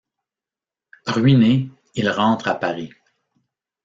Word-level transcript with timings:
Ruiné, 1.05 1.69
il 1.93 2.09
rentre 2.09 2.47
à 2.47 2.55
Paris. 2.55 2.89